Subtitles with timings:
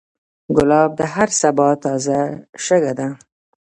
[0.57, 2.19] ګلاب د هر سبا تازه
[2.65, 3.07] شګه ده.